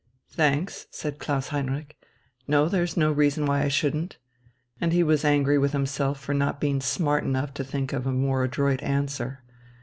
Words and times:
"Thanks," 0.31 0.87
said 0.89 1.19
Klaus 1.19 1.49
Heinrich, 1.49 1.95
"no, 2.47 2.67
there 2.67 2.81
is 2.81 2.97
no 2.97 3.11
reason 3.11 3.45
why 3.45 3.61
I 3.61 3.67
shouldn't." 3.67 4.17
And 4.79 4.93
he 4.93 5.03
was 5.03 5.23
angry 5.23 5.59
with 5.59 5.73
himself 5.73 6.19
for 6.19 6.33
not 6.33 6.59
being 6.59 6.81
smart 6.81 7.23
enough 7.23 7.53
to 7.53 7.63
think 7.63 7.93
of 7.93 8.07
a 8.07 8.11
more 8.11 8.43
adroit 8.43 8.81
answer. 8.81 9.43